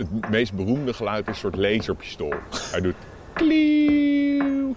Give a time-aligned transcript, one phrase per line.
[0.00, 2.34] het meest beroemde geluid is een soort laserpistool.
[2.70, 2.94] Hij doet
[3.32, 4.74] klieuw,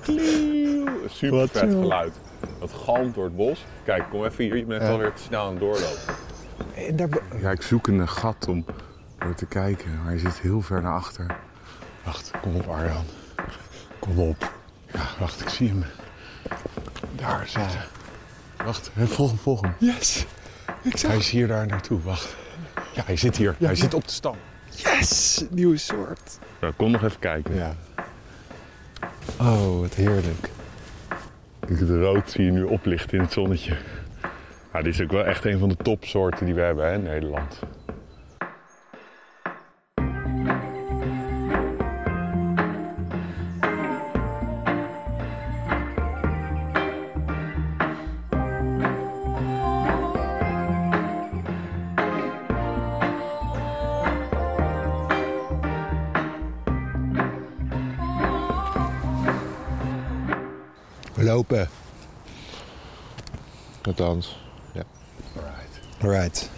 [0.00, 0.86] klieuw.
[0.86, 2.12] Een super Wat vet geluid.
[2.60, 3.64] Dat galmt door het bos.
[3.84, 4.56] Kijk, kom even hier.
[4.56, 4.88] Je bent Ja.
[4.90, 6.14] alweer te snel aan het doorlopen.
[6.74, 7.08] En daar,
[7.40, 8.64] Ja, ik zoek een gat om
[9.18, 9.96] door te kijken.
[9.96, 11.36] Maar hij zit heel ver naar achter.
[12.04, 13.04] Wacht, kom op Arjan.
[13.98, 14.52] Kom op.
[14.92, 15.84] Ja, wacht, ik zie hem.
[17.16, 17.80] Daar zitten.
[18.64, 19.74] Wacht, hè, volg hem, volg hem.
[19.78, 20.26] yes!
[20.82, 22.36] Ik zag Hij is hier daar naartoe, wacht.
[22.98, 23.54] Ja, hij zit hier.
[23.58, 24.36] hij zit op de stam.
[24.70, 25.44] Yes!
[25.50, 26.38] Nieuwe soort.
[26.60, 27.54] Nou, kom nog even kijken.
[27.54, 27.74] Ja.
[29.40, 30.48] Oh, wat heerlijk.
[31.66, 33.76] Het rood zie je nu oplichten in het zonnetje.
[34.72, 37.02] Ja, dit is ook wel echt een van de topsoorten die we hebben hè, in
[37.02, 37.58] Nederland.
[61.38, 61.68] Lopen.
[63.82, 64.38] Althans.
[64.72, 64.82] Ja.
[65.34, 66.02] Right.
[66.02, 66.50] Alright.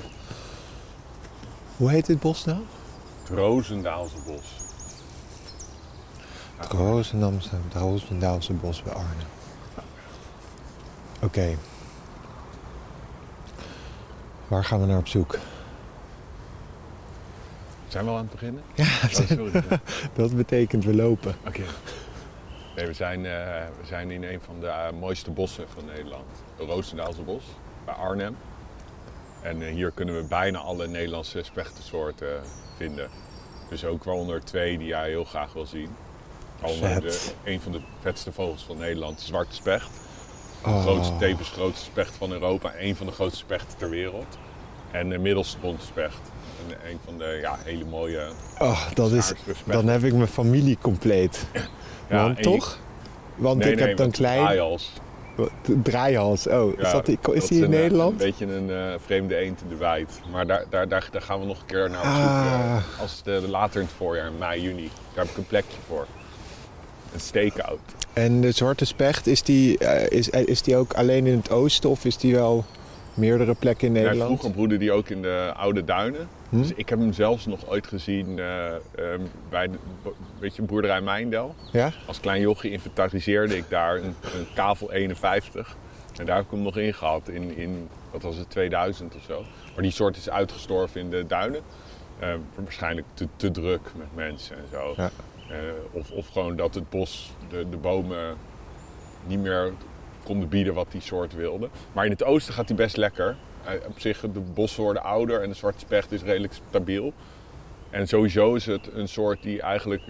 [1.77, 2.59] Hoe heet dit bos nou?
[3.23, 4.42] Het Roosendaalse bos.
[6.56, 9.27] Het Roosendamse, het Roosendaalse bos bij Arnhem.
[11.23, 11.56] Oké.
[14.48, 15.39] Waar gaan we naar op zoek?
[17.89, 18.62] Zijn we al aan het beginnen?
[18.75, 19.62] Ja, Oh, sorry.
[20.14, 21.34] dat betekent we lopen.
[21.47, 21.62] Oké.
[22.81, 23.33] Nee, we zijn, eh,
[23.81, 26.27] we zijn in een van de eh, mooiste bossen van Nederland.
[26.56, 27.45] Het Roosendaalse bos,
[27.84, 28.36] bij Arnhem.
[29.42, 32.41] En eh, hier kunnen we bijna alle Nederlandse spechtensoorten
[32.77, 33.08] vinden.
[33.69, 35.91] Dus ook waaronder twee die jij heel graag wil zien.
[36.61, 39.91] Waaronder de, een van de vetste vogels van Nederland, de zwarte specht.
[40.62, 40.81] De Oh.
[40.83, 42.73] grootste, tevens grootste specht van Europa.
[42.78, 44.39] Een van de grootste spechten ter wereld.
[44.91, 46.20] En de middelste bontspecht.
[46.69, 48.28] En een van de ja, hele mooie...
[48.58, 49.33] Oh, dat is,
[49.64, 51.46] dan heb ik mijn familie compleet.
[52.08, 52.78] Ja, Want toch?
[53.36, 54.39] Want Nee, ik nee, heb dan klein...
[54.40, 54.92] Draaihals.
[55.83, 56.46] Draaihals.
[56.46, 58.11] Oh, is, Ja, dat, die- is die in een, eh, Nederland?
[58.11, 60.20] Een beetje een eh, vreemde eend in de wijd.
[60.30, 62.14] Maar daar, daar, daar, daar gaan we nog een keer naar op zoek.
[62.14, 62.77] Ah.
[62.95, 64.90] eh, als de, later in het voorjaar, in mei, juni.
[65.14, 66.06] Daar heb ik een plekje voor.
[67.14, 67.79] Een stakeout.
[68.12, 72.05] En de zwarte specht, is die, is, is die ook alleen in het oosten of
[72.05, 72.64] is die wel
[73.20, 74.29] meerdere plekken in Ja, Nederland?
[74.31, 76.29] vroeger broedde die ook in de oude duinen.
[76.48, 76.58] Hm?
[76.58, 79.79] Dus ik heb hem zelfs nog ooit gezien eh, ehm, bij de
[80.39, 81.55] weet je, boerderij Mijndel.
[81.73, 81.92] Ja?
[82.07, 85.77] Als klein jochie inventariseerde ik daar een, een kavel 51.
[86.17, 89.23] En daar heb ik hem nog in gehad in, in wat was het, 2000 of
[89.23, 89.45] zo.
[89.75, 91.61] Maar die soort is uitgestorven in de duinen.
[92.19, 94.92] Eh, waarschijnlijk te, te druk met mensen en zo.
[94.97, 95.11] Ja.
[95.51, 95.57] Eh,
[95.91, 98.36] of, of gewoon dat het bos, de, de bomen
[99.27, 99.73] niet meer
[100.25, 101.69] konden bieden wat die soort wilde.
[101.92, 103.36] Maar in het oosten gaat hij best lekker.
[103.86, 107.13] Op zich, de bossen worden ouder en de zwarte specht is redelijk stabiel.
[107.91, 110.03] En sowieso is het een soort die eigenlijk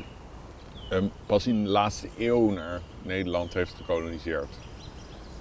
[0.90, 4.58] ehm, pas in de laatste eeuw naar Nederland heeft gekoloniseerd.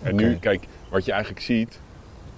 [0.01, 1.79] En nu, kijk, wat je eigenlijk ziet,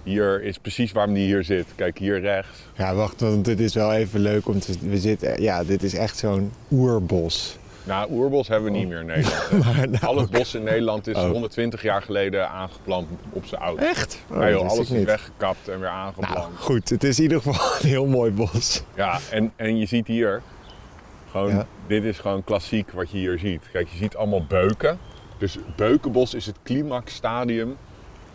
[0.03, 1.65] hier is precies waarom die hier zit.
[1.75, 2.59] Kijk, hier rechts.
[2.77, 4.73] Ja, wacht, want dit is wel even leuk om te...
[4.79, 7.57] We zitten, ja, dit is echt zo'n oerbos.
[7.83, 9.51] Nou, oerbos hebben we niet meer in Nederland.
[9.65, 11.29] Maar nou, Al het bos in Nederland is Oh.
[11.31, 13.77] 120 jaar geleden aangeplant op zijn oud.
[13.79, 14.19] Echt?
[14.29, 16.33] Oh, joh, wist alles is weggekapt en weer aangeplant.
[16.35, 16.89] Nou, goed.
[16.89, 18.83] Het is in ieder geval een heel mooi bos.
[18.95, 20.41] Ja, en, en je ziet hier,
[21.31, 21.65] gewoon, Ja.
[21.87, 23.61] dit is gewoon klassiek wat je hier ziet.
[23.71, 24.99] Kijk, je ziet allemaal beuken.
[25.37, 27.77] Dus beukenbos is het climaxstadium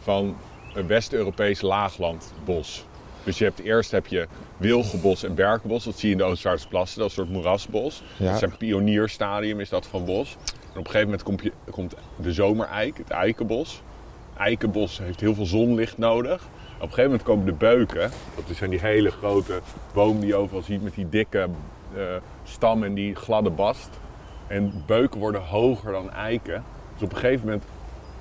[0.02, 0.36] van
[0.74, 2.84] een West-Europees laaglandbos.
[3.26, 4.26] Dus je hebt eerst heb je
[4.56, 5.84] wilgenbos en berkenbos.
[5.84, 6.98] Dat zie je in de Oostvaardersplassen.
[7.00, 8.02] Dat is een soort moerasbos.
[8.16, 8.26] Ja.
[8.26, 10.36] Dat is een pionierstadium is dat van bos.
[10.42, 13.82] En op een gegeven moment komt, je, komt de zomereik, het eikenbos.
[14.36, 16.42] Eikenbos heeft heel veel zonlicht nodig.
[16.76, 18.10] Op een gegeven moment komen de beuken.
[18.46, 19.60] Dat zijn die hele grote
[19.92, 21.48] bomen die je overal ziet met die dikke
[21.94, 22.02] eh,
[22.44, 23.88] stam en die gladde bast.
[24.46, 26.64] En beuken worden hoger dan eiken.
[26.92, 27.64] Dus op een gegeven moment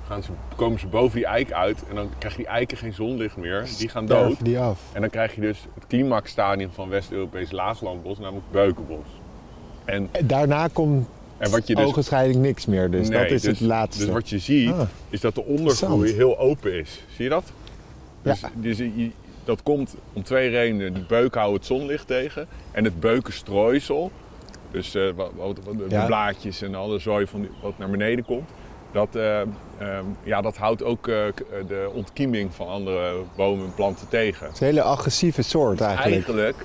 [0.06, 3.36] gaan ze, komen ze boven die eik uit en dan krijgen die eiken geen zonlicht
[3.36, 3.66] meer.
[3.78, 4.44] Die gaan dood.
[4.44, 4.80] Die af.
[4.92, 9.04] En dan krijg je dus het climaxstadium van West-Europees laaglandbos, namelijk beukenbos.
[9.84, 11.08] En, En Daarna komt
[11.38, 11.84] en wat je dus...
[11.84, 14.04] ogenschijnlijk niks meer, dus Nee, dat is dus- het laatste.
[14.04, 14.80] Dus wat je ziet, Ah.
[15.10, 17.02] is dat de ondergroei heel open is.
[17.14, 17.52] Zie je dat?
[18.22, 18.50] Dus, Ja.
[18.54, 19.10] dus je-
[19.44, 20.94] dat komt om twee redenen.
[20.94, 22.46] Die beuken houden het zonlicht tegen.
[22.72, 24.10] En het beukenstrooisel,
[24.70, 26.06] dus eh, wat, wat- wat- de Ja.
[26.06, 28.48] blaadjes en alle zooi van die- wat naar beneden komt.
[28.96, 31.34] Dat, eh, ehm, ja, dat houdt ook eh, eh,
[31.68, 34.46] de ontkieming van andere bomen en planten tegen.
[34.46, 36.12] Het is een hele agressieve soort eigenlijk.
[36.12, 36.56] Eigenlijk,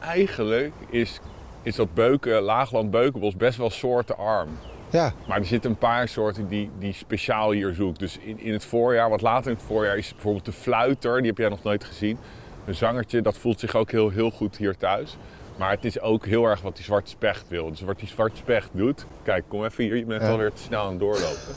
[0.00, 1.20] eigenlijk is,
[1.62, 4.48] is dat beuken, laagland beukenbos best wel soortenarm.
[4.90, 7.98] Ja, Maar er zitten een paar soorten die, die speciaal hier zoekt.
[7.98, 11.16] Dus in, in het voorjaar, wat later in het voorjaar, is bijvoorbeeld de fluiter.
[11.18, 12.18] Die heb jij nog nooit gezien.
[12.64, 15.16] Een zangertje, dat voelt zich ook heel, heel goed hier thuis.
[15.60, 17.70] Maar het is ook heel erg wat die zwarte specht wil.
[17.70, 19.06] Dus wat die zwarte specht doet...
[19.22, 19.96] Kijk, kom even hier.
[19.96, 20.28] Je bent Ja.
[20.30, 21.54] alweer te snel aan het doorlopen.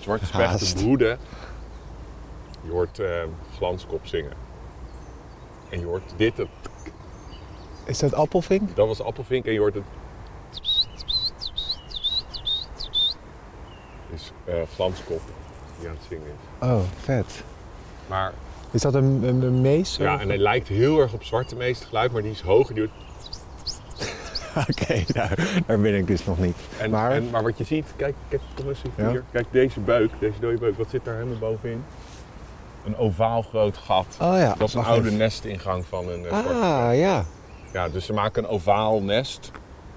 [0.00, 0.74] Zwarte Haast.
[0.74, 1.18] broeden.
[2.62, 3.00] Je hoort
[3.56, 4.32] glanskop zingen.
[5.70, 6.36] En je hoort dit.
[6.36, 6.48] het-
[7.84, 8.76] Is dat appelvink?
[8.76, 9.44] Dat was appelvink.
[9.46, 9.84] En je hoort het...
[14.14, 14.32] is
[14.74, 15.20] glanskop
[15.78, 16.66] die aan het zingen is.
[16.68, 17.42] Oh, vet.
[18.06, 18.32] Maar
[18.74, 19.96] Is dat een, een, een mees?
[19.96, 22.74] ja, en hij lijkt heel erg op zwarte meeste geluid, maar die is hoger.
[22.74, 23.02] Die hoort
[24.70, 25.28] Oké, nou,
[25.66, 26.56] daar ben ik dus nog niet.
[26.78, 29.10] En, Maar- en, maar wat je ziet, kijk, kijk kom eens Ja.
[29.10, 29.24] hier.
[29.32, 31.84] Kijk deze buik, deze dode buik, wat zit daar helemaal bovenin?
[32.86, 34.06] Een ovaal groot gat.
[34.20, 34.54] Oh ja.
[34.58, 35.18] Dat is een oude even.
[35.18, 37.24] nestingang van een eh, zwarte Ah, ja.
[37.72, 39.50] Ja, dus ze maken een ovaal nest.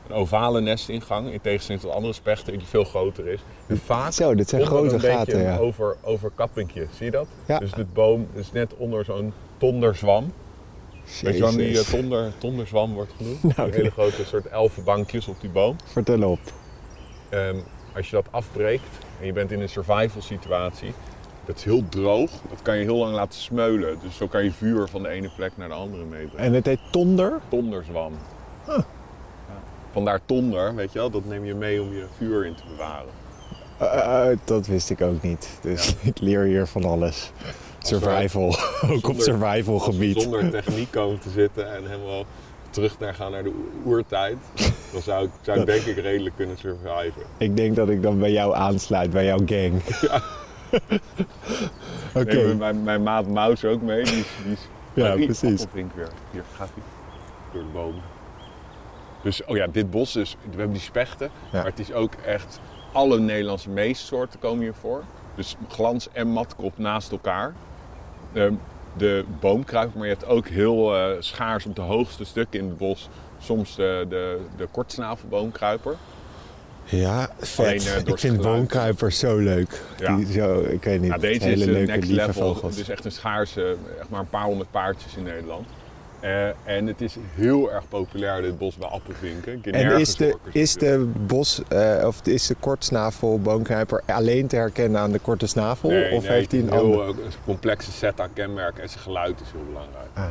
[0.08, 3.40] Een ovale nestingang, in tegenstelling tot andere spechten die veel groter is.
[3.68, 5.58] En vaak Zo, dit zijn grote een beetje gaten, een ja.
[5.58, 7.28] over, overkappingje, zie je dat?
[7.46, 7.60] Ja.
[7.60, 10.34] Dus de boom is net onder zo'n tonderzwam.
[11.22, 11.90] Weet je waarom die Jezus.
[11.90, 13.56] tonder, tonderzwam wordt genoemd?
[13.56, 15.76] Nou, die hele grote soort elfenbankjes op die boom.
[15.86, 16.40] Vertel op.
[17.30, 17.58] Ehm,
[17.96, 20.94] als je dat afbreekt en je bent in een survival situatie,
[21.46, 23.98] dat is heel droog, dat kan je heel lang laten smeulen.
[24.04, 26.46] Dus zo kan je vuur van de ene plek naar de andere meebrengen.
[26.46, 27.40] En het heet Tonder?
[27.50, 28.14] Tonderzwam.
[28.68, 28.86] Ja.
[29.98, 33.10] Vandaar tonder, weet je wel, dat neem je mee om je vuur in te bewaren.
[33.78, 35.60] Eh, eh, dat wist ik ook niet.
[35.62, 37.32] Dus ik leer hier van alles.
[37.80, 38.56] Survival.
[38.94, 40.22] ook op survival gebied.
[40.22, 42.26] zonder techniek komen te zitten en helemaal
[42.70, 44.38] terug naar gaan naar de oe- oertijd,
[44.92, 47.22] dan zou ik, zou ik denk ik redelijk kunnen surviven.
[47.38, 49.82] Ik denk dat ik dan bij jou aansluit, bij jouw gang.
[52.22, 52.36] Oké.
[52.36, 54.04] Neem mijn, mijn maat Maus ook mee.
[54.04, 54.60] Die is, die is,
[54.94, 55.66] Ja, precies.
[56.32, 56.84] Hier gaat hij.
[57.54, 58.17] Door de bomen.
[59.28, 61.30] Dus, oh ja, dit bos is, we hebben die spechten.
[61.52, 61.58] Ja.
[61.58, 62.60] Maar het is ook echt,
[62.92, 65.04] alle Nederlandse meessoorten komen hier voor.
[65.36, 67.54] Dus glans en matkop naast elkaar.
[68.34, 68.54] Ehm,
[68.98, 72.78] de boomkruiper, maar je hebt ook heel eh, schaars op de hoogste stukken in het
[72.78, 73.10] bos.
[73.40, 75.96] Soms de, de, de kortsnavelboomkruiper.
[76.84, 77.66] Ja, vet.
[77.66, 78.42] Alleen, eh, ik vind geluid.
[78.42, 79.82] boomkruiper zo leuk.
[79.98, 80.16] Ja.
[80.16, 82.60] Die zo, ik weet niet, Ja, deze hele is leuke, next level.
[82.64, 85.68] Het is echt een schaarse, echt maar een paar honderd paardjes in Nederland.
[86.20, 89.62] Eh, en het is heel erg populair, dit bos bij Appelvinken.
[89.64, 95.02] En is de, is de bos, eh, of is de kortsnavel boomkruiper alleen te herkennen
[95.02, 95.90] aan de korte snavel?
[95.90, 99.02] Nee, of nee, heeft hij een heel, eh, een complexe set aan kenmerken en zijn
[99.02, 100.10] geluid is heel belangrijk.
[100.14, 100.26] Ah.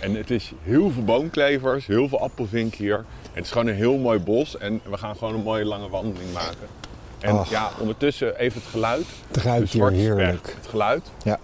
[0.00, 2.96] En het is heel veel boomklevers, heel veel appelvink hier.
[2.96, 5.88] En het is gewoon een heel mooi bos en we gaan gewoon een mooie lange
[5.88, 6.68] wandeling maken.
[7.20, 9.06] En ja, ondertussen even het geluid.
[9.26, 10.54] Het ruikt hier heerlijk.
[10.56, 11.10] Het geluid.
[11.22, 11.38] Ja.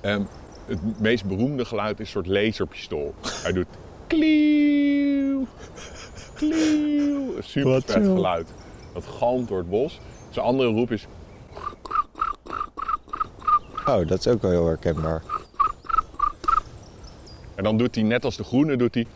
[0.00, 0.22] Ehm,
[0.66, 3.14] het meest beroemde geluid is een soort laserpistool.
[3.42, 3.66] Hij doet
[4.06, 5.46] klieuw,
[6.34, 7.36] klieuw.
[7.36, 8.48] Een super Wat vet geluid.
[8.94, 10.00] Dat galmt door het bos.
[10.30, 11.06] Zijn andere roep is
[13.86, 15.22] Oh, dat is ook wel heel herkenbaar.
[17.54, 19.06] En dan doet hij net als de groene, doet hij...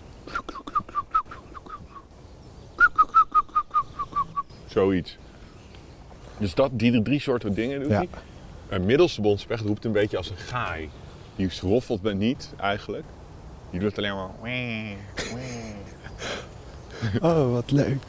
[4.66, 5.18] Zoiets.
[6.38, 7.96] Dus dat, die drie soorten dingen doet Ja.
[7.96, 8.08] hij.
[8.68, 10.90] Een middelste bondspecht roept een beetje als een gaai.
[11.40, 13.04] Die roffelt me niet, eigenlijk.
[13.70, 14.28] Die doet alleen maar...
[17.20, 18.02] Oh, wat leuk.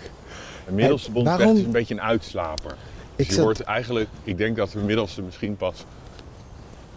[0.68, 2.72] Een middelste waarom- is een beetje een uitslaper.
[2.72, 2.78] Ik
[3.18, 4.10] Dus je zat- wordt eigenlijk...
[4.24, 5.86] Ik denk dat de middelste misschien pas...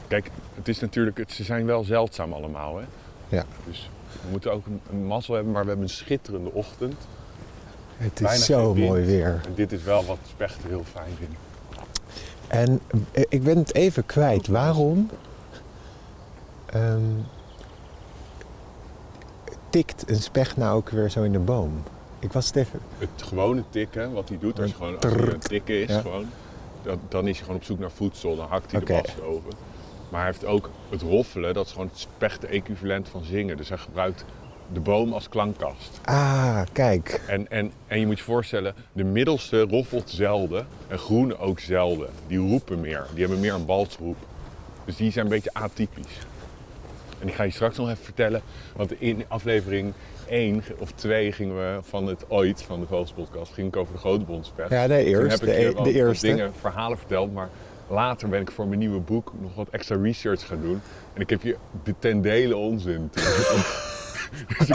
[0.08, 1.16] Kijk, het is natuurlijk...
[1.18, 2.84] Het, ze zijn wel zeldzaam allemaal, hè.
[3.28, 3.90] Ja, Dus
[4.22, 6.94] we moeten ook een, mazzel hebben, maar we hebben een schitterende ochtend.
[7.96, 9.40] het Bijna is zo mooi weer.
[9.46, 11.38] En dit is wel wat spechten heel fijn vinden.
[12.48, 12.80] En
[13.12, 14.46] eh, ik ben het even kwijt.
[14.46, 15.10] Waarom
[16.74, 17.00] ehm,
[19.70, 21.82] tikt een specht nou ook weer zo in de boom?
[22.18, 22.80] Ik was het even...
[22.98, 25.88] Het gewone tikken, wat hij doet, als, je gewoon, als hij aan het tikken is,
[25.88, 26.00] Ja.
[26.00, 26.26] gewoon,
[26.82, 28.36] dan, dan is hij gewoon op zoek naar voedsel.
[28.36, 29.52] Dan hakt hij de bast over.
[30.08, 33.56] Maar hij heeft ook het roffelen, dat is gewoon het spechten-equivalent van zingen.
[33.56, 34.24] Dus hij gebruikt
[34.72, 36.00] de boom als klankkast.
[36.04, 37.20] Ah, kijk.
[37.28, 42.08] En, en, en je moet je voorstellen, de middelste roffelt zelden en groene ook zelden.
[42.26, 44.16] Die roepen meer, die hebben meer een balsroep.
[44.84, 46.18] Dus die zijn een beetje atypisch.
[47.24, 48.42] En ik ga je straks nog even vertellen,
[48.76, 49.92] want in aflevering
[50.28, 53.98] 1 of 2 gingen we van het ooit, van de Vogelspodcast, ging ik over de
[53.98, 54.70] grote bondspecht.
[54.70, 55.40] Ja, nee, Toen eerst.
[55.40, 56.26] heb ik De, e- wat- de eerste.
[56.26, 57.48] dingen, verhalen verteld, maar
[57.88, 60.80] later ben ik voor mijn nieuwe boek nog wat extra research gaan doen.
[61.12, 63.10] En ik heb je de ten dele onzin.
[64.58, 64.68] dus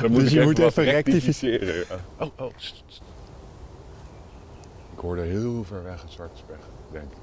[0.00, 1.84] dan moet Dus je moet wat even rectificeren.
[2.18, 3.02] Oh, oh, st, st.
[4.92, 7.18] Ik hoorde heel ver weg een zwarte specht, denk ik.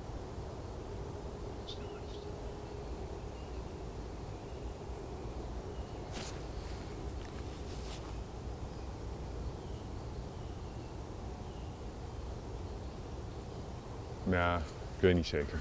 [14.30, 14.56] Ja,
[14.96, 15.58] ik weet niet zeker.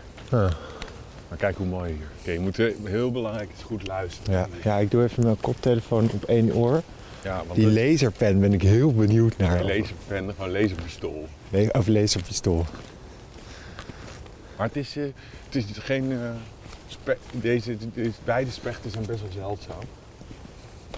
[1.28, 2.06] Maar kijk hoe mooi hier.
[2.20, 4.38] Oké, je moet eh, heel belangrijk is goed luisteren.
[4.38, 6.82] Ja, ja, ik doe even mijn koptelefoon op één oor.
[7.24, 9.50] Ja, want Die het- laserpen ben ik heel benieuwd naar.
[9.58, 11.26] Geen laserpen, gewoon laserpistool.
[11.50, 12.64] Le- Of laserpistool.
[14.56, 15.04] Maar het is, eh,
[15.44, 16.18] het is geen...
[16.88, 19.80] spe- deze, deze, beide spechten zijn best wel zeldzaam.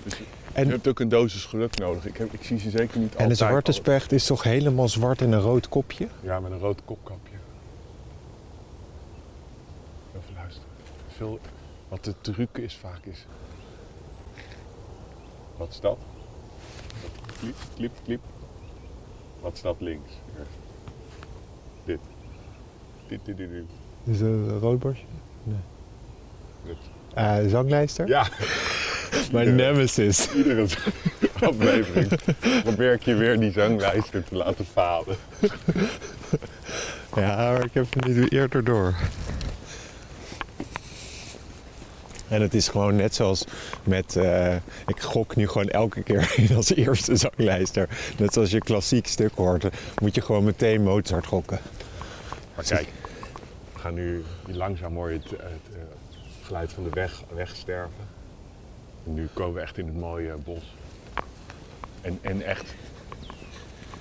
[0.02, 0.14] Dus
[0.52, 2.06] En- je hebt ook een dosis geluk nodig.
[2.06, 3.38] Ik, heb, ik zie ze zeker niet En de altijd.
[3.38, 6.08] zwarte specht is toch helemaal zwart en een rood kopje?
[6.20, 7.32] Ja, met een rood kopkapje.
[10.16, 10.68] Even luisteren.
[11.16, 11.40] Veel,
[11.88, 13.26] wat de truc is vaak is...
[15.56, 15.98] Wat is dat?
[17.38, 18.20] Kliep, kliep, kliep.
[19.40, 20.10] Wat staat links?
[21.84, 22.00] Dit.
[23.08, 23.64] Dit, dit, dit, dit.
[24.04, 25.06] Is dat een rood borstje?
[26.64, 26.76] dit.
[27.14, 28.08] Eh, zanglijster?
[28.08, 28.28] Ja,
[29.32, 30.28] Mijn nemesis.
[30.36, 30.66] iedere
[31.40, 32.10] aflevering
[32.62, 35.16] probeer ik je weer die zanglijster te laten falen.
[37.14, 38.94] Ja, maar ik heb hem niet eerder door.
[42.28, 43.44] En het is gewoon net zoals
[43.82, 44.16] met...
[44.16, 44.54] eh,
[44.86, 47.88] ik gok nu gewoon elke keer als eerste zanglijster.
[48.18, 49.64] Net zoals je klassiek stuk hoort,
[50.00, 51.58] moet je gewoon meteen Mozart gokken.
[52.54, 52.88] Maar kijk,
[53.72, 55.80] we gaan nu langzaam je het, het eh,
[56.42, 58.12] geluid van de weg wegsterven.
[59.06, 60.74] En nu komen we echt in het mooie bos.
[62.00, 62.74] En, en echt,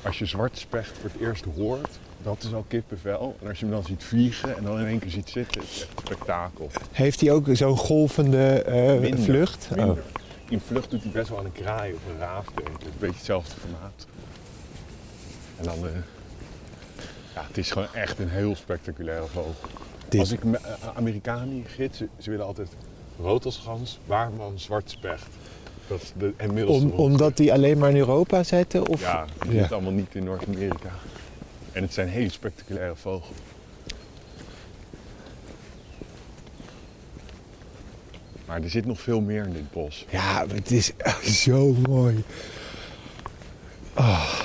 [0.02, 3.36] als je zwart specht voor het eerst hoort, dat is al kippenvel.
[3.42, 5.68] En als je hem dan ziet vliegen en dan in één keer ziet zitten, is
[5.74, 6.70] het echt een spektakel.
[6.92, 8.64] Heeft hij ook zo'n golvende
[9.02, 9.68] Minder, vlucht?
[9.78, 9.98] Oh.
[10.50, 12.46] In vlucht doet hij best wel aan een kraai of een raaf.
[12.56, 14.08] Het is een beetje hetzelfde formaat.
[15.58, 15.94] En dan, eh,
[17.36, 19.54] ja, het is gewoon echt een heel spectaculaire vogel.
[20.10, 20.60] Dit- Als ik eh,
[20.96, 22.68] Amerikanen gids, ze, ze willen altijd
[23.20, 25.28] rood als gans, baarman, zwart specht.
[25.88, 28.88] Dat is de, en Om, omdat die alleen maar in Europa zitten?
[28.88, 29.02] Of?
[29.02, 29.62] Ja, die Ja.
[29.62, 30.90] zit allemaal niet in Noord-Amerika.
[31.74, 33.38] En het zijn hele spectaculaire vogels.
[38.46, 40.06] Maar er zit nog veel meer in dit bos.
[40.10, 42.24] Ja, het is echt zo mooi.
[43.98, 44.42] Oh,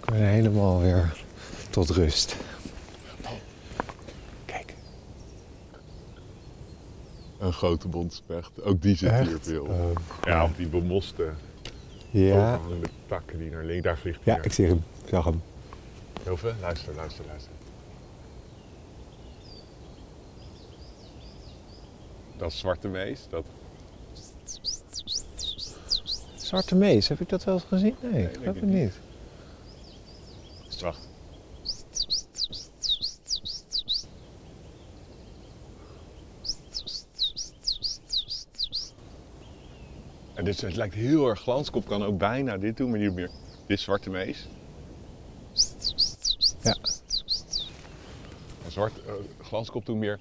[0.00, 1.16] ik ben helemaal weer
[1.70, 2.36] tot rust.
[4.44, 4.74] Kijk.
[7.38, 8.62] Een grote bontspecht.
[8.62, 9.64] Ook die zit hier veel.
[9.64, 9.90] Oh,
[10.22, 11.30] ja, op die bemoste,
[12.10, 12.34] ja.
[12.34, 14.84] overhangende takken die naar links, daar vliegt ja, ik zie hem.
[15.02, 15.42] Ik zag hem.
[16.28, 17.52] Luister, luister, luister.
[22.36, 23.26] Dat zwarte mees.
[23.30, 23.44] Dat...
[26.36, 27.96] Zwarte mees, heb ik dat wel eens gezien?
[28.00, 28.98] Nee, Nee, ik geloof het niet.
[30.80, 31.08] Wacht.
[40.34, 43.30] En dus het lijkt heel erg glanskop kan ook bijna dit doen, maar niet meer.
[43.66, 44.46] Dit zwarte mees.
[46.62, 46.76] Ja.
[48.68, 50.18] En zwart, eh, glanskop doet meer.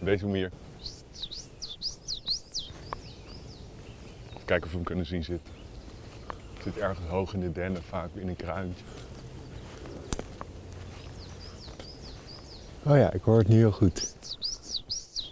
[0.00, 0.50] Deze meer.
[4.28, 5.54] Even kijken of we hem kunnen zien zitten.
[6.54, 8.84] Het zit ergens hoog in de dennen, vaak in een kruintje.
[12.82, 14.14] Oh ja, ik hoor het nu heel goed.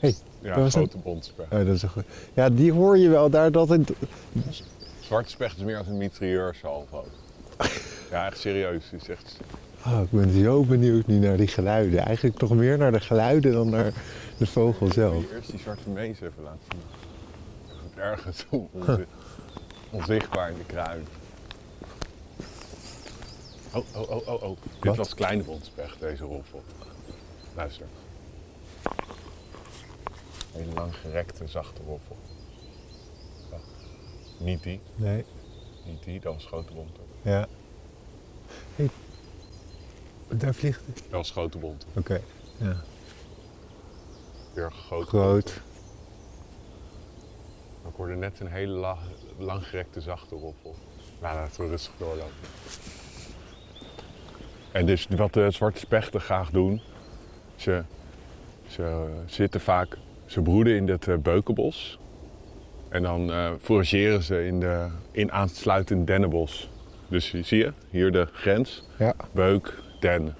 [0.00, 1.52] hey, Ja, Dat was grote bondspecht.
[1.52, 2.04] oh, dat is een goed.
[2.34, 3.92] Ja, die hoor je wel daar dat het...
[5.00, 7.04] Zwarte specht is meer als een mitrailleursalvo.
[8.10, 8.90] ja, echt serieus.
[8.90, 9.40] Het is echt...
[9.88, 11.98] Oh, ik ben zo benieuwd nu naar die geluiden.
[12.04, 13.92] Eigenlijk toch meer naar de geluiden dan naar
[14.38, 15.20] de vogel Ik zelf.
[15.22, 16.80] je eerst die zwarte mees even laten zien.
[18.02, 19.04] Ergens on- onzi-
[19.90, 21.04] onzichtbaar in de kruin.
[23.72, 24.56] Oh, oh, oh, oh, oh.
[24.80, 26.62] Dit was kleine bondspecht, deze roffel.
[27.56, 27.86] Luister.
[30.54, 32.16] Een hele lang gerekte, zachte roffel.
[33.50, 33.62] Wacht.
[34.38, 35.24] Niet die, Nee,
[35.86, 36.90] niet die, dat was grote bont.
[37.22, 37.46] ja.
[38.76, 38.88] Hey,
[40.28, 40.96] daar vliegt het.
[40.96, 41.86] Dat was grote bont.
[41.94, 42.20] Oké,
[42.56, 42.76] ja.
[44.54, 45.60] Weer groot.
[47.88, 48.98] Ik hoorde net een hele la-
[49.38, 50.74] langgerekte zachte roffel.
[51.20, 52.32] Nou, laten we rustig doorlopen.
[54.72, 56.80] En dus wat de zwarte spechten graag doen,
[57.56, 57.82] ze,
[58.68, 61.98] ze zitten vaak, ze broeden in het eh, beukenbos.
[62.88, 66.68] En dan eh forageren ze in, de, in aansluitend dennenbos.
[67.08, 69.14] Dus zie je, hier de grens, Ja.
[69.32, 70.34] beuk, den.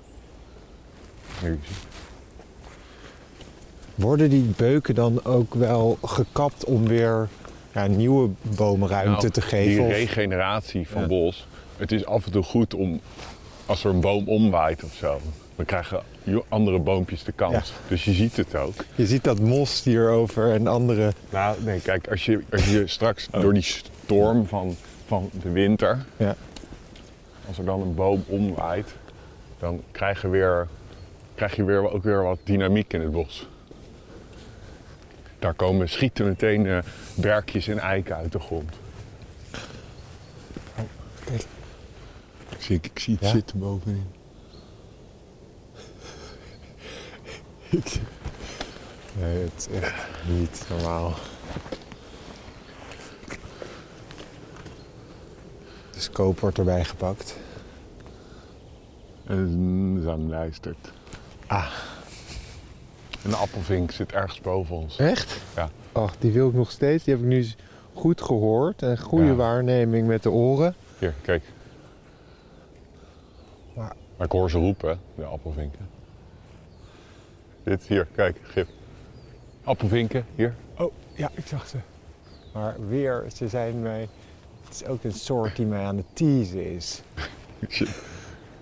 [3.95, 7.29] Worden die beuken dan ook wel gekapt om weer
[7.73, 9.85] ja, nieuwe boomruimte Nou, te geven?
[9.85, 11.07] Die regeneratie van Ja.
[11.09, 11.47] bos.
[11.77, 13.01] Het is af en toe goed om,
[13.67, 15.21] als er een boom omwaait of zo,
[15.57, 16.03] dan krijgen
[16.49, 17.53] andere boompjes de kans.
[17.55, 17.63] Ja.
[17.89, 18.75] Dus je ziet het ook.
[18.95, 21.13] Je ziet dat mos hierover en andere...
[21.31, 26.05] Nou, nee, kijk, als je, als je straks door die storm van, van de winter,
[26.17, 26.35] Ja.
[27.49, 28.95] als er dan een boom omwaait,
[29.59, 30.69] dan krijgen we weer
[31.39, 33.49] krijg je weer, ook weer wat dynamiek in het bos.
[35.39, 36.79] Daar komen, schieten meteen eh,
[37.15, 38.75] berkjes en eiken uit de grond.
[41.25, 41.47] kijk.
[42.49, 43.31] Ik zie, ik zie het Ja?
[43.31, 44.07] zitten bovenin.
[49.21, 49.95] Nee, het is echt
[50.27, 51.15] niet normaal.
[55.93, 57.37] De scope wordt erbij gepakt.
[59.29, 60.93] En zang luistert.
[61.47, 61.73] Ah.
[63.25, 64.99] En de appelvink zit ergens boven ons.
[64.99, 65.41] Echt?
[65.57, 65.69] Ja.
[65.93, 67.05] Ach, die wil ik nog steeds.
[67.05, 67.47] Die heb ik nu
[67.95, 68.83] goed gehoord.
[68.83, 69.35] Een goede Ja.
[69.35, 70.75] waarneming met de oren.
[70.99, 71.43] Hier, kijk.
[73.75, 75.89] Maar- Maar ik hoor ze roepen, de appelvinken.
[77.63, 78.67] Dit, hier, kijk, gif.
[79.65, 80.55] Appelvinken, hier.
[80.79, 81.77] Oh, ja, ik zag ze.
[82.53, 84.09] Maar weer, ze zijn mij...
[84.65, 87.03] Het is ook een soort die mij aan het teasen is.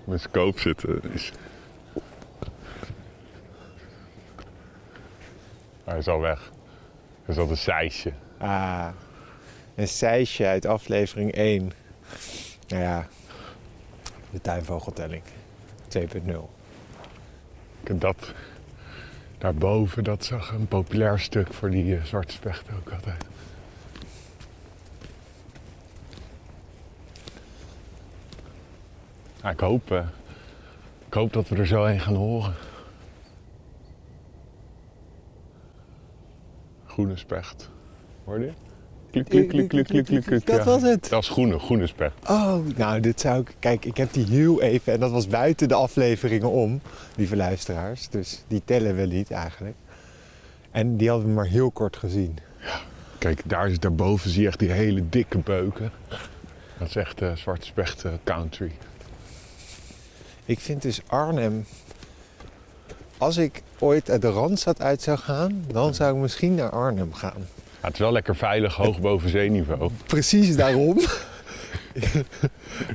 [0.07, 1.33] Mijn scope zitten is...
[5.85, 6.51] Hij is al weg.
[7.27, 8.13] Dat is al een seisje.
[8.39, 8.89] Ah,
[9.75, 11.73] een seisje uit aflevering 1.
[12.69, 13.07] Nou ja,
[14.31, 15.23] de tuinvogeltelling
[15.89, 16.51] 2.0.
[17.83, 18.33] Ik- Dat,
[19.39, 23.25] daarboven, dat zag een populair stuk voor die eh, zwarte specht ook altijd.
[29.47, 30.07] Ja, ik, hoop, eh,
[31.07, 32.55] ik hoop dat we er zo een gaan horen.
[36.87, 37.71] Groene specht.
[38.25, 38.53] Hoorde je?
[39.11, 40.47] Klik, klik, klik, klik, klik, klik, klik.
[40.47, 40.65] Dat ja.
[40.65, 41.09] was het.
[41.09, 42.29] Dat is groene, groene specht.
[42.29, 43.55] Oh, nou, dit zou ik...
[43.59, 44.93] Kijk, ik heb die heel even...
[44.93, 46.81] En dat was buiten de afleveringen om,
[47.17, 48.09] lieve luisteraars.
[48.09, 49.76] Dus die tellen we niet eigenlijk.
[50.71, 52.38] En die hadden we maar heel kort gezien.
[53.19, 55.91] Kijk, daar is, daarboven zie je echt die hele dikke beuken.
[56.79, 58.73] Dat is echt eh, zwarte specht eh, country.
[60.47, 61.67] Ik vind dus Arnhem...
[63.19, 67.15] Als ik ooit uit de Randstad uit zou gaan, dan zou ik misschien naar Arnhem
[67.15, 67.47] gaan.
[67.81, 69.91] Ja, het is wel lekker veilig, hoog boven zeeniveau.
[70.06, 70.99] Precies daarom.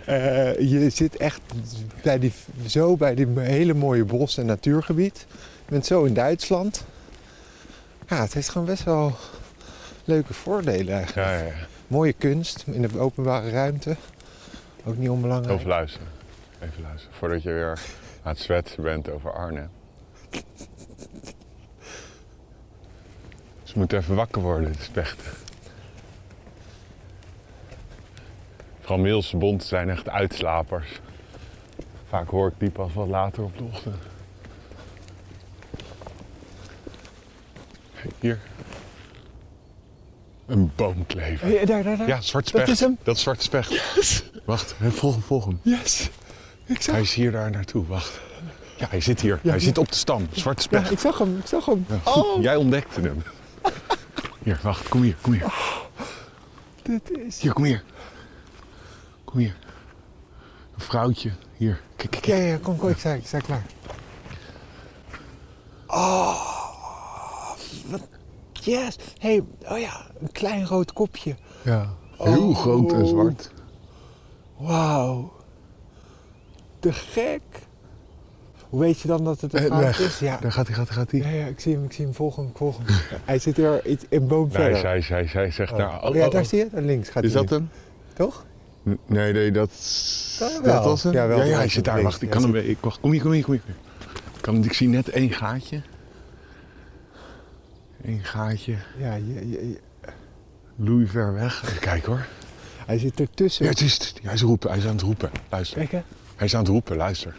[0.06, 1.42] Eh, je zit echt
[2.04, 2.32] bij die,
[2.68, 5.26] zo bij die hele mooie bos- en natuurgebied.
[5.66, 6.86] Je bent zo in Duitsland.
[8.08, 9.16] Ja, het heeft gewoon best wel
[10.06, 11.28] leuke voordelen eigenlijk.
[11.28, 11.54] Ja, ja, ja.
[11.88, 13.96] Mooie kunst in de openbare ruimte.
[14.86, 15.58] Ook niet onbelangrijk.
[15.58, 16.08] Even luisteren.
[16.62, 17.16] Even luisteren.
[17.18, 17.80] Voordat je weer
[18.24, 19.70] aan het zwetsen bent over Arnhem.
[23.64, 25.32] Ze moeten even wakker worden, de spechten.
[28.80, 31.00] Vooral Meelse bonten zijn echt uitslapers.
[32.08, 33.96] Vaak hoor ik die pas wat later op de ochtend.
[38.20, 38.40] Hier.
[40.46, 41.50] Een boomklever.
[41.50, 42.08] Ja, daar, daar, daar.
[42.08, 42.68] Ja, zwarte Dat specht.
[42.68, 42.98] is hem.
[43.04, 43.84] Dat is zwarte specht.
[44.46, 44.76] Wacht,
[45.20, 45.60] volg hem.
[45.62, 46.10] Yes.
[46.74, 48.20] Ik zag, Hij is hier daar naartoe, wacht.
[48.78, 49.40] Ja, hij zit hier.
[49.44, 49.64] Ja, hij ja.
[49.66, 50.28] zit op de stam.
[50.32, 50.92] Zwarte ja, specht.
[50.92, 51.38] ik zag hem.
[51.38, 51.86] Ik zag hem.
[51.90, 52.12] Ja.
[52.12, 53.24] Oh, Jij ontdekte hem.
[54.44, 54.88] Hier, wacht.
[54.88, 55.54] Kom hier, kom hier.
[56.84, 57.40] dit is...
[57.40, 57.84] Hier, kom hier.
[59.26, 59.56] Kom hier.
[60.76, 61.32] Een vrouwtje.
[61.58, 61.82] Hier.
[61.96, 62.48] Kijk, kijk, Ja, kijk.
[62.50, 62.90] ja, kom, kom.
[62.90, 63.66] Ik sta, ik sta klaar.
[65.88, 66.42] Oh,
[67.90, 68.02] wat...
[68.54, 68.96] Yes.
[69.18, 71.36] hey, oh ja, een klein rood kopje.
[71.64, 71.94] Ja.
[72.18, 72.58] Heel Oh.
[72.58, 73.52] groot en zwart.
[74.58, 75.34] Wauw.
[76.82, 77.42] Te gek.
[78.70, 80.00] Hoe weet je dan dat het een Eh, fout weg.
[80.00, 80.20] is?
[80.20, 80.38] Ja.
[80.38, 81.20] Daar gaat hij, gaat hij, gaat hij.
[81.20, 82.14] Ja, ja, ik zie hem, ik zie hem.
[82.14, 82.86] Volg hem, volg hem.
[83.26, 84.78] hij zit er iets in boom Nee, verder.
[84.80, 85.78] zij, zij, zij zegt oh.
[85.78, 86.04] daar...
[86.04, 86.68] Oh, ja, daar zie je.
[86.72, 87.58] Daar links gaat Is hij dat nu.
[87.58, 87.70] hem?
[88.14, 88.46] Toch?
[89.06, 89.70] Nee, nee, dat...
[90.40, 90.74] Dat wel.
[90.74, 91.14] Dat was hem?
[91.14, 92.02] Ja, wel, ja, ja, dat hij zit daar.
[92.02, 92.56] Wacht, ik Ja, kan hem...
[92.56, 93.62] Ik, wacht, kom hier, kom hier, kom hier.
[94.36, 95.82] Ik, kan, ik zie net één gaatje.
[98.04, 98.76] Eén gaatje.
[98.98, 101.64] Ja, je, je- ver weg.
[101.66, 102.26] Even kijken hoor.
[102.86, 103.66] hij zit ertussen.
[103.66, 104.70] Ja, het is, hij is roepen.
[104.70, 105.30] Hij is aan het roepen.
[105.50, 105.78] Luister.
[105.78, 106.02] Kijk hè.
[106.42, 106.98] Hij is aan het roepen.
[106.98, 107.36] Luister.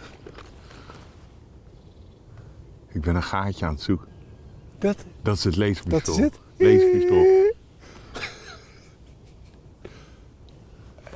[2.88, 4.09] Ik ben een gaatje aan het zoeken.
[4.79, 5.99] Dat, Dat is het leespistool.
[5.99, 6.38] dat is het.
[6.57, 7.27] Leespistool.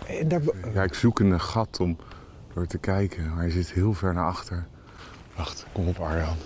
[0.06, 0.42] En daar,
[0.74, 1.96] Ja, ik zoek een gat om
[2.54, 3.28] door te kijken.
[3.28, 4.66] Maar hij zit heel ver naar achter.
[5.36, 6.36] Wacht, kom op Arjan.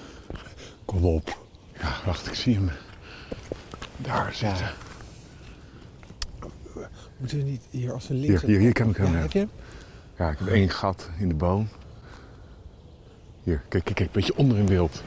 [0.85, 1.38] kom op.
[1.81, 2.70] Ja, wacht, ik zie hem.
[3.96, 4.70] Daar zitten.
[7.16, 8.40] Moeten we niet hier als we links...
[8.40, 9.22] Hier, hier, hier kan ik hem Ja, hebben.
[9.22, 9.50] heb je hem?
[10.20, 11.68] Ja, ik heb één gat in de boom.
[13.42, 15.02] Hier, kijk, kijk, kijk, een beetje onder in beeld.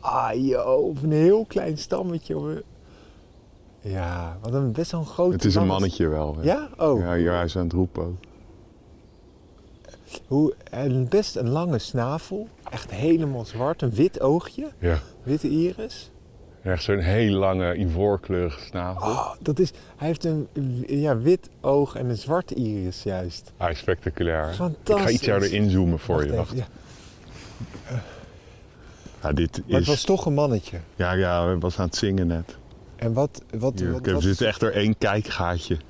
[0.00, 2.34] Ah joh, een heel klein stammetje.
[2.34, 2.62] hoor.
[3.80, 6.36] Ja, wat een best wel een groot Het is een mannetje wel.
[6.36, 6.42] hè.
[6.42, 6.68] Ja?
[6.76, 7.00] Oh.
[7.00, 8.16] Ja, ja, hij is aan het roepen ook.
[10.26, 12.48] Hoe, en best een lange snavel.
[12.70, 13.82] Echt helemaal zwart.
[13.82, 14.72] Een wit oogje.
[14.78, 16.10] Ja, Witte iris.
[16.66, 19.10] Echt zo'n heel lange ivoorkleurige snavel.
[19.10, 20.48] Oh, dat is, hij heeft een
[20.86, 23.52] ja, wit oog en een zwarte iris juist.
[23.56, 24.54] Ah, spectaculair.
[24.54, 24.94] Fantastisch.
[24.96, 26.34] Ik ga iets harder inzoomen voor je.
[26.36, 26.66] Wacht even,
[27.90, 28.02] ja.
[29.22, 29.86] Ja, dit Maar het is...
[29.88, 30.78] was toch een mannetje.
[30.96, 32.56] Ja, ja, we was aan het zingen net.
[32.96, 35.74] En wat, wat, Hier, wat, kijk, er is- zit echt er één kijkgaatje.
[35.74, 35.84] Hier,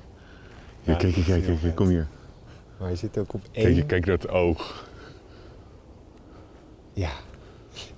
[0.93, 2.07] Ja, kijk, kijk, is kijk, kijk, kom hier.
[2.77, 3.85] Maar hij zit ook op Kijk, één.
[3.85, 4.85] kijk dat oog.
[6.93, 7.09] Ja.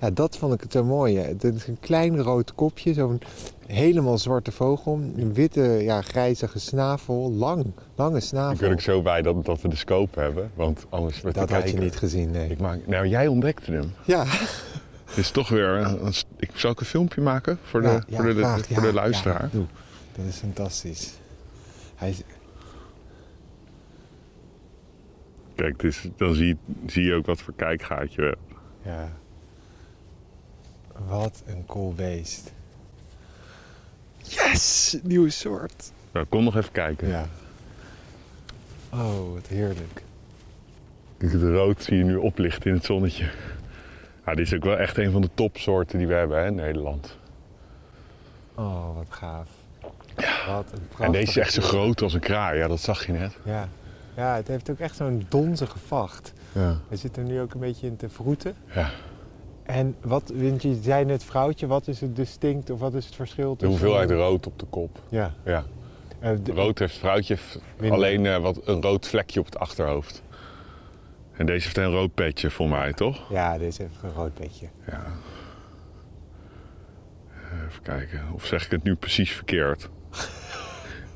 [0.00, 1.18] Ja, dat vond ik het zo mooi.
[1.18, 3.20] Het is een klein rood kopje, zo'n
[3.66, 5.00] helemaal zwarte vogel.
[5.16, 7.32] Een witte, ja, grijzige snavel.
[7.32, 7.64] Lang,
[7.94, 8.56] lange Ik snavel.
[8.58, 10.50] ben ook zo blij dat, dat we de scope hebben.
[10.54, 12.50] Want anders werd dat had je niet gezien, nee.
[12.50, 13.92] Ik maak, nou, jij ontdekte hem.
[14.04, 14.24] Ja,
[15.04, 15.68] Het is toch weer...
[15.68, 18.76] een- ik, zal ik een filmpje maken voor de, Ja, ja, voor de, graag, voor
[18.76, 19.42] ja, de luisteraar?
[19.42, 19.64] ja, doe.
[20.16, 21.12] dat is fantastisch.
[21.94, 22.22] Hij is,
[25.54, 28.56] Kijk, is, dan zie, zie je ook wat voor kijkgaatje we hebben.
[28.82, 29.18] ja.
[31.08, 32.52] Wat een cool beest.
[34.18, 35.92] Yes, nieuwe soort.
[36.12, 37.08] Nou, kom nog even kijken.
[37.08, 37.26] Ja.
[38.92, 40.02] Oh, wat heerlijk.
[41.18, 43.30] Kijk, Het rood zie je nu oplichten in het zonnetje.
[44.26, 46.54] Ja, dit is ook wel echt een van de topsoorten die we hebben hè, in
[46.54, 47.16] Nederland.
[48.54, 49.48] Oh, wat gaaf.
[50.46, 50.98] Wat een prachtig.
[51.06, 52.58] En deze is echt zo groot als een kraai.
[52.58, 53.36] Ja, dat zag je net.
[53.44, 53.68] Ja.
[54.16, 56.32] ja, het heeft ook echt zo'n donzige vacht.
[56.52, 56.76] Ja.
[56.88, 58.54] Hij zit er nu ook een beetje in te vroeten.
[58.74, 58.90] ja.
[59.70, 63.14] En wat, want je zei net vrouwtje, wat is het distinct of wat is het
[63.14, 63.78] verschil De tussen...
[63.78, 64.98] hoeveelheid rood op de kop.
[65.08, 65.34] Ja.
[65.44, 65.64] Ja.
[66.18, 67.36] Eh, de- Rood heeft vrouwtje
[67.78, 67.96] Minder.
[67.98, 70.22] alleen eh, wat, een rood vlekje op het achterhoofd.
[71.32, 73.30] En deze heeft een rood petje voor mij, toch?
[73.32, 74.66] Ja, deze heeft een rood petje.
[74.86, 75.06] Ja.
[77.68, 78.22] Even kijken.
[78.34, 79.88] Of zeg ik het nu precies verkeerd?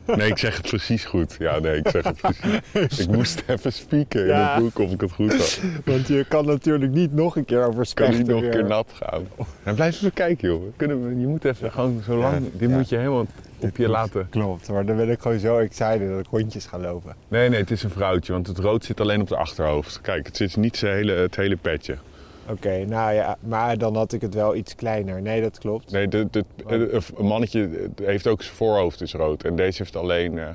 [0.06, 1.36] Nee, ik zeg het precies goed.
[1.38, 2.98] Ja, nee, ik zeg het precies.
[3.06, 4.48] Ik moest even spieken Ja.
[4.48, 5.60] in het boek of ik het goed had.
[5.84, 8.64] Want je kan natuurlijk niet nog een keer over Kan niet spechten nog een keer
[8.64, 9.26] nat gaan.
[9.62, 10.62] Dan blijf even kijken, joh.
[10.76, 12.42] Kunnen we, je moet even gewoon zo lang...
[12.52, 13.26] Dit moet je helemaal
[13.58, 14.26] op je laten...
[14.30, 17.14] Klopt, maar dan ben ik gewoon zo excited dat ik rondjes ga lopen.
[17.28, 20.00] Nee, nee, het is een vrouwtje, want het rood zit alleen op het achterhoofd.
[20.00, 21.96] Kijk, het zit niet hele, het hele petje.
[22.50, 25.22] Oké, nou ja, maar dan had ik het wel iets kleiner.
[25.22, 25.90] Nee, dat klopt.
[25.90, 29.44] Nee, de, de, de- een mannetje heeft ook zijn voorhoofd is rood.
[29.44, 30.38] En deze heeft alleen...
[30.38, 30.48] eh,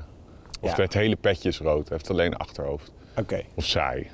[0.60, 0.82] of Ja.
[0.82, 1.88] het hele petje is rood.
[1.88, 2.92] Hij heeft alleen achterhoofd.
[3.16, 4.10] Oké, Of zij.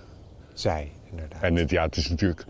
[0.53, 1.43] zij, inderdaad.
[1.43, 2.45] En het, ja, het is natuurlijk...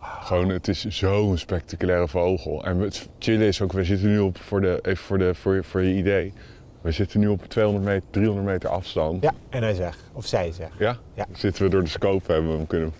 [0.00, 2.64] Gewoon, het is zo'n spectaculaire vogel.
[2.64, 5.64] En het chillen is ook, we zitten nu op, voor, de, even voor, de, voor,
[5.64, 6.32] voor je idee.
[6.80, 9.22] We zitten nu op 200 meter, 300 meter afstand.
[9.22, 10.78] Ja, en hij zegt, of zij zegt.
[10.78, 10.96] Ja?
[11.14, 11.26] Ja.
[11.32, 12.92] Zitten we door de scope, hebben we hem kunnen...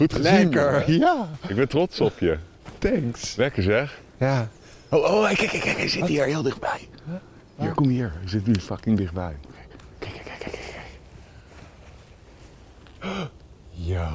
[0.00, 0.32] Goed gezien.
[0.32, 1.28] Lekker, ja.
[1.48, 2.38] Ik ben trots op je.
[2.78, 3.36] Thanks.
[3.36, 4.00] Lekker zeg.
[4.16, 4.48] Ja.
[4.88, 6.88] Oh, oh kijk, kijk, kijk, hij zit hier heel dichtbij.
[7.56, 8.12] Hier, kom hier.
[8.18, 9.36] Hij zit nu fucking dichtbij.
[9.98, 10.74] Kijk, kijk, kijk, kijk,
[13.00, 13.28] kijk.
[13.70, 14.08] Yo.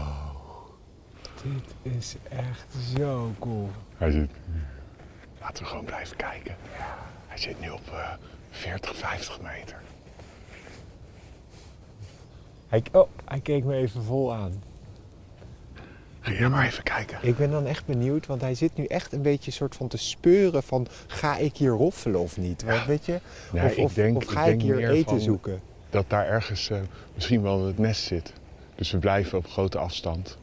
[1.43, 3.69] Dit is echt zo cool.
[3.97, 4.29] Hij zit...
[5.41, 6.55] Laten we gewoon blijven kijken.
[7.27, 8.09] Hij zit nu op eh
[8.49, 9.81] 40, 50 meter.
[12.67, 14.61] Hij, oh, hij keek me even vol aan.
[16.25, 17.17] Ga jij maar even kijken.
[17.21, 19.97] Ik ben dan echt benieuwd, want hij zit nu echt een beetje soort van te
[19.97, 20.87] speuren van...
[21.07, 22.63] ga ik hier roffelen of niet?
[22.63, 23.19] Want, weet je?
[23.51, 25.61] Nee, of, ik denk- of ik ga denk ik hier eten zoeken?
[25.89, 26.77] Dat daar ergens eh,
[27.13, 28.33] misschien wel het nest zit.
[28.75, 30.37] Dus we blijven op grote afstand.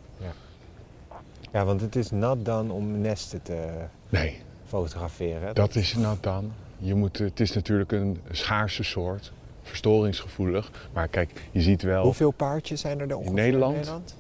[1.53, 3.69] Ja, want het is nat dan om nesten te
[4.09, 5.55] Nee, fotograferen.
[5.55, 6.53] dat is nou dan.
[6.79, 9.33] Je moet, het is natuurlijk een schaarse soort.
[9.63, 10.71] Verstoringsgevoelig.
[10.93, 12.03] Maar kijk, je ziet wel...
[12.05, 13.73] Hoeveel paardjes zijn er, er ongeveer Nederland?
[13.73, 14.15] in Nederland?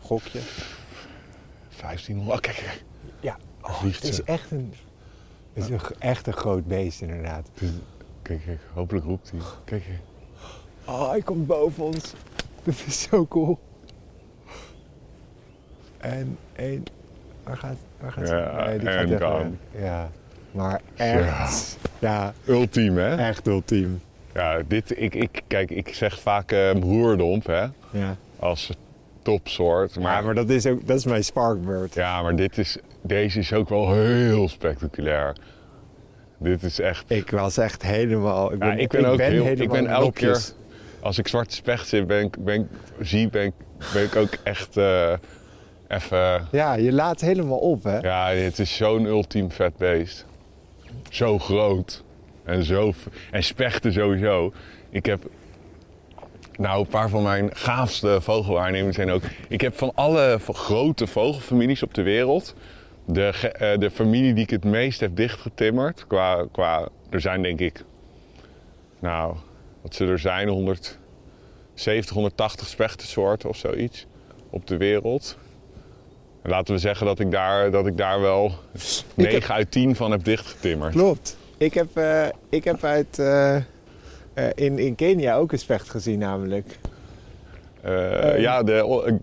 [0.00, 0.38] Gokje.
[1.80, 2.36] 1500.
[2.36, 2.82] Oh, kijk, kijk.
[3.20, 4.74] Ja, oh, vliegt het is echt een,
[5.52, 7.48] het is een, echt een groot beest inderdaad.
[8.22, 8.58] Kijk, kijk.
[8.72, 9.40] Hopelijk roept hij.
[9.64, 9.98] Kijk, kijk.
[10.84, 12.12] Oh, hij komt boven ons.
[12.64, 13.58] Dit is zo cool.
[15.98, 16.84] En één.
[17.44, 19.06] Waar gaat, waar gaat Ja, ze?
[19.06, 19.50] die gone.
[19.78, 20.10] Ja,
[20.50, 21.78] maar echt.
[21.98, 23.16] Ja, Ultiem, hè?
[23.16, 24.00] echt ultiem.
[24.34, 27.66] Ja, dit, ik, ik, kijk, ik zeg vaak eh roerdomp, hè?
[27.90, 28.16] Ja.
[28.38, 28.70] Als
[29.22, 29.94] topsoort.
[29.94, 31.94] Maar, Maar, maar dat is ook dat is mijn sparkbird.
[31.94, 35.36] ja, maar dit is, deze is ook wel heel spectaculair.
[36.38, 37.10] Dit is echt...
[37.10, 38.52] Ik was echt helemaal.
[38.52, 39.46] Ik Ja, ik ben ook heel...
[39.46, 40.40] Ik ben elke keer...
[41.00, 42.66] Als ik zwarte specht zit, ben ik, ben ik,
[43.06, 43.52] zie, ben ik,
[43.92, 45.12] ben ik ook echt eh,
[45.88, 46.48] even...
[46.50, 47.98] Ja, je laat helemaal op, hè?
[47.98, 50.26] Ja, het is zo'n ultiem vet beest.
[51.10, 52.04] Zo groot.
[52.44, 52.92] En, zo,
[53.30, 54.52] en spechten sowieso.
[54.90, 55.22] Ik heb...
[56.60, 59.22] Nou, een paar van mijn gaafste vogelwaarnemingen zijn ook...
[59.48, 62.54] Ik heb van alle grote vogelfamilies op de wereld...
[63.04, 66.06] De, eh, de familie die ik het meest heb dichtgetimmerd...
[66.06, 67.84] Qua, qua, er zijn denk ik...
[68.98, 69.34] Nou,
[69.82, 70.48] wat zullen er zijn?
[70.48, 74.06] 170, 180 spechtensoorten of zoiets
[74.50, 75.38] op de wereld.
[76.42, 78.52] Laten we zeggen dat ik daar, dat ik daar wel
[79.14, 80.92] 9 uit 10 van heb dichtgetimmerd.
[80.92, 81.36] Klopt.
[81.56, 83.56] Ik heb, eh, ik heb uit, eh,
[84.34, 86.78] eh, in, in Kenia ook een specht gezien namelijk.
[87.80, 89.14] Eh, ja, de o- eh,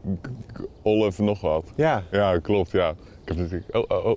[0.54, 1.66] g- Olive nog wat.
[1.76, 2.90] Ja, Ja, klopt, ja.
[2.90, 3.76] Ik heb natuurlijk...
[3.76, 4.16] Oh, oh, oh.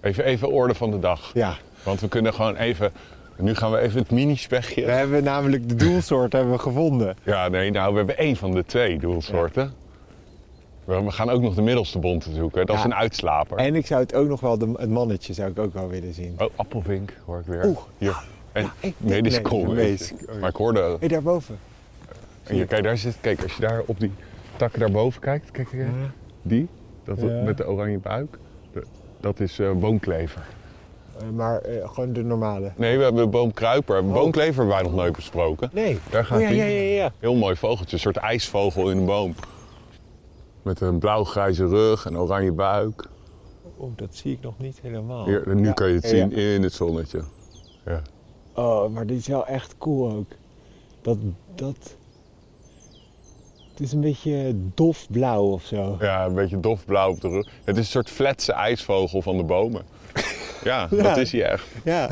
[0.00, 1.30] Even, even orde van de dag.
[1.34, 1.56] ja.
[1.82, 2.92] Want we kunnen gewoon even...
[3.38, 4.84] Nu gaan we even het mini-spechtje.
[4.84, 7.16] We hebben namelijk de doelsoort hebben we gevonden.
[7.22, 9.72] Ja, nee, nou, we hebben één van de twee doelsoorten.
[10.84, 12.66] We we gaan ook nog de middelste bonte zoeken.
[12.66, 13.56] Dat is een uitslaper.
[13.58, 16.14] En ik zou het ook nog wel, de, het mannetje zou ik ook wel willen
[16.14, 16.34] zien.
[16.38, 17.64] Oh, appelvink hoor ik weer.
[17.66, 17.78] Oeh.
[17.98, 18.16] Hier.
[18.54, 19.72] En, ik nee, dit is denk- kool.
[19.72, 20.80] is- Maar ik hoorde...
[20.80, 21.58] Hé, hey, daarboven.
[22.42, 24.12] En hier, kijk, daar zit, kijk, als je daar op die
[24.56, 25.68] takken daarboven kijkt, kijk,
[26.42, 26.68] die,
[27.04, 27.42] dat, Ja.
[27.42, 28.38] met de oranje buik,
[29.20, 30.42] dat is eh, boomklever.
[31.18, 32.72] Eh, maar eh, gewoon de normale.
[32.76, 34.06] Nee, we hebben boomkruiper.
[34.06, 35.70] Boomklever hebben wij nog nooit besproken.
[35.72, 35.98] Nee.
[36.10, 36.58] Daar gaat oh, ja, die.
[36.58, 37.12] ja, ja, ja.
[37.18, 39.34] Heel mooi vogeltje, een soort ijsvogel in een boom.
[40.62, 43.04] Met een blauw-grijze rug en oranje buik.
[43.76, 45.24] Oh, dat zie ik nog niet helemaal.
[45.26, 46.36] Hier, nu Ja, kan je het ja, zien ja.
[46.36, 47.22] in het zonnetje.
[47.84, 48.02] Ja.
[48.54, 50.30] Oh, maar dit is wel echt cool ook.
[51.02, 51.16] Dat,
[51.54, 51.96] dat...
[53.70, 55.96] Het is een beetje dofblauw of zo.
[56.00, 57.46] ja, een beetje dofblauw op de rug.
[57.64, 59.82] Het is een soort fletse ijsvogel van de bomen.
[60.64, 61.02] Ja, Ja.
[61.02, 61.66] dat is hij echt.
[61.84, 62.08] Ja.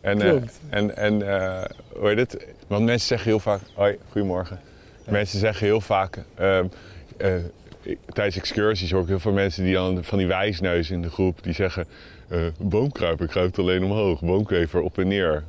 [0.00, 0.60] En, Klopt.
[0.68, 1.64] en, en eh,
[1.98, 2.46] hoe heet het?
[2.66, 3.60] Want mensen zeggen heel vaak...
[3.74, 4.60] Hoi, goedemorgen.
[5.08, 6.24] Mensen zeggen heel vaak...
[6.34, 6.66] ehm,
[7.16, 7.34] eh,
[7.82, 11.10] ik- tijdens excursies hoor ik heel veel mensen die dan van die wijsneus in de
[11.10, 11.42] groep...
[11.42, 11.86] die zeggen,
[12.28, 14.20] eh, boomkruiper kruipt alleen omhoog.
[14.20, 15.44] Boomklever op en neer.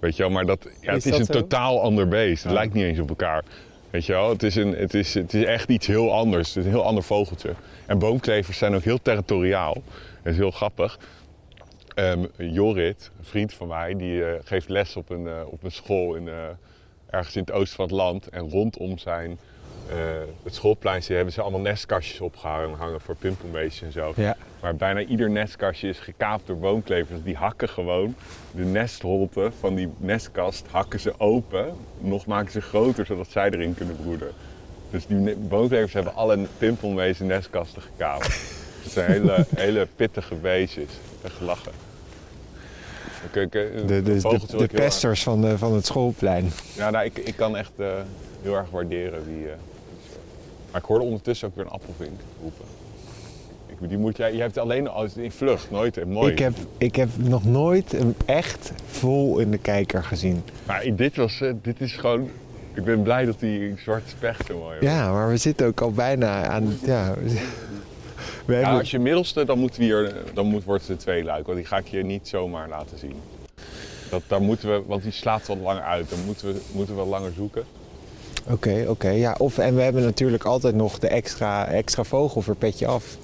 [0.00, 1.32] Weet je wel, maar dat, ja, Is het is een zo?
[1.32, 2.42] totaal ander beest.
[2.42, 2.58] Het Ja.
[2.58, 3.44] lijkt niet eens op elkaar.
[3.90, 6.48] Weet je wel, het is, een, het, is, het is echt iets heel anders.
[6.48, 7.54] Het is een heel ander vogeltje.
[7.86, 9.74] En boomklevers zijn ook heel territoriaal.
[10.22, 10.98] Dat is heel grappig.
[11.94, 15.70] Ehm, Jorrit, een vriend van mij, die eh, geeft les op een, eh, op een
[15.72, 16.28] school in,
[17.10, 18.28] ergens in het oosten van het land.
[18.28, 19.38] En rondom zijn,
[19.90, 19.96] eh,
[20.42, 24.12] het schoolpleintje hebben ze allemaal nestkastjes opgehangen hangen voor pimpelmeesjes en zo.
[24.16, 24.36] Ja.
[24.60, 27.22] Maar bijna ieder nestkastje is gekaapt door boomklevers.
[27.22, 28.14] Die hakken gewoon
[28.50, 31.74] de nestholte van die nestkast hakken ze open.
[31.98, 34.30] Nog maken ze groter zodat zij erin kunnen broeden.
[34.90, 38.26] Dus die boomklevers hebben alle pimpelmezen nestkasten gekaapt.
[38.82, 40.90] Het zijn hele, hele pittige beestjes.
[41.24, 41.72] Echt lachen.
[43.30, 44.20] Kijk, eh, De, de,
[44.56, 46.50] de, pesters van, de, van het schoolplein.
[46.74, 47.86] Ja, nou, ik, ik kan echt eh,
[48.42, 49.46] heel erg waarderen wie.
[49.48, 49.52] eh,
[50.72, 52.64] maar ik hoorde ondertussen ook weer een appelvink roepen.
[53.66, 56.32] Ik, die moet jij, je hebt alleen als in vlucht, nooit eh, mooi.
[56.32, 60.42] Ik heb, ik heb nog nooit hem echt vol in de kijker gezien.
[60.66, 62.28] Maar dit was, eh, dit is gewoon.
[62.74, 64.88] Ik ben blij dat die zwarte specht zo mooi was.
[64.88, 66.78] Ja, maar we zitten ook al bijna aan...
[66.84, 67.30] Ja, we,
[68.46, 71.46] Ja, hebben, als je middelste, dan, moeten we hier, dan moet, wordt het een tweeluik.
[71.46, 73.14] Want die ga ik je niet zomaar laten zien.
[74.10, 76.10] Dat, daar moeten we, want die slaat wat langer uit.
[76.10, 77.64] Dan moeten we, moeten we wat langer zoeken.
[78.46, 79.08] Oké, oké.
[79.08, 83.16] ja, of, en we hebben natuurlijk altijd nog de extra, extra vogel voor petje af.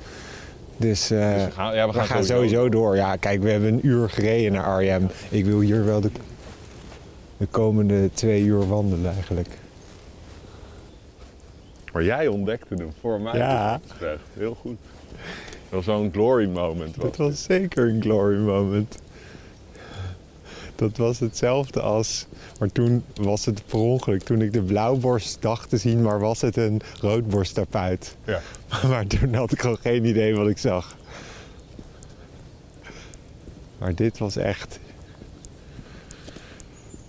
[0.77, 2.97] Dus, eh, Dus we gaan, ja, we we gaan, sowieso door.
[2.97, 5.09] Ja, kijk, we hebben een uur gereden naar Arnhem.
[5.29, 6.11] Ik wil hier wel de,
[7.37, 9.49] de komende twee uur wandelen eigenlijk.
[11.93, 13.37] Maar jij ontdekte hem voor mij.
[13.37, 13.81] Ja.
[14.33, 14.77] Heel goed.
[15.71, 16.97] Dat was zo'n glory moment.
[16.97, 18.99] was Dat was zeker een glory moment.
[20.79, 22.27] Dat was hetzelfde als...
[22.59, 24.23] Maar toen was het per ongeluk.
[24.23, 28.17] Toen ik de blauwborst dacht te zien, maar was het een roodborsttapuit.
[28.25, 28.41] Ja.
[28.89, 30.97] Maar toen had ik gewoon geen idee wat ik zag.
[33.79, 34.79] Maar dit was echt...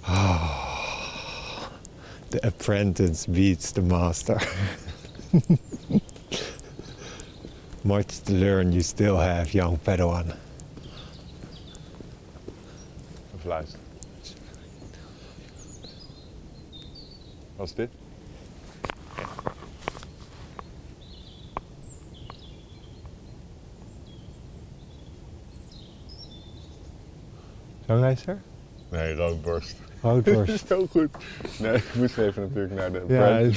[0.02, 0.68] Ah.
[2.30, 4.42] the apprentice beats the master.
[7.84, 10.34] Much to learn you still have, young Padawan.
[13.50, 13.86] Luisteren.
[17.56, 17.90] Wat is dit?
[27.86, 28.42] Zanglijster?
[28.90, 29.76] Nee, roodborst.
[30.02, 30.68] Roodborst.
[30.68, 31.10] Zo goed.
[31.60, 33.40] Nee, ik moest even natuurlijk naar de Ja,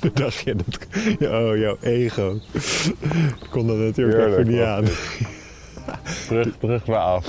[0.00, 0.86] Toen dacht je dat...
[1.20, 2.38] Oh, jouw ego.
[2.52, 4.84] Ik kon dat natuurlijk Heerlijk, even niet aan.
[4.84, 5.20] dit.
[6.26, 7.24] Terug, terug maar af.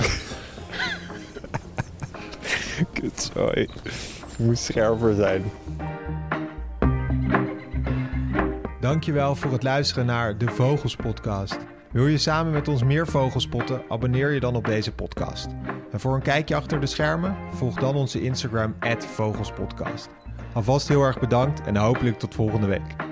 [2.92, 3.62] Kut, sorry.
[3.62, 5.44] Ik moest scherper zijn.
[8.80, 11.58] Dankjewel voor het luisteren naar de Vogels Podcast.
[11.92, 13.82] Wil je samen met ons meer vogels spotten?
[13.88, 15.48] Abonneer je dan op deze podcast.
[15.92, 20.08] En voor een kijkje achter de schermen, volg dan onze Instagram @vogelspodcast.
[20.52, 23.07] Alvast heel erg bedankt en hopelijk tot volgende week.